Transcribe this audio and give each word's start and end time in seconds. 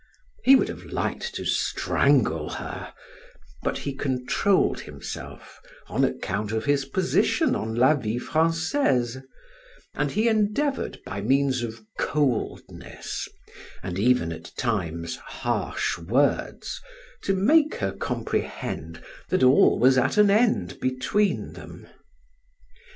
He 0.43 0.55
would 0.55 0.67
have 0.67 0.85
liked 0.85 1.35
to 1.35 1.45
strangle 1.45 2.49
her, 2.49 2.91
but 3.61 3.77
he 3.77 3.93
controlled 3.93 4.79
himself 4.79 5.61
on 5.89 6.03
account 6.03 6.51
of 6.51 6.65
his 6.65 6.85
position 6.85 7.53
on 7.55 7.75
"La 7.75 7.93
Vie 7.93 8.17
Francaise" 8.17 9.19
and 9.93 10.09
he 10.09 10.27
endeavored 10.27 10.99
by 11.05 11.21
means 11.21 11.61
of 11.61 11.81
coldness, 11.99 13.27
and 13.83 13.99
even 13.99 14.31
at 14.31 14.51
times 14.57 15.17
harsh 15.17 15.99
words, 15.99 16.81
to 17.21 17.35
make 17.35 17.75
her 17.75 17.91
comprehend 17.91 19.03
that 19.29 19.43
all 19.43 19.77
was 19.77 19.99
at 19.99 20.17
an 20.17 20.31
end 20.31 20.79
between 20.79 21.53
them. 21.53 21.87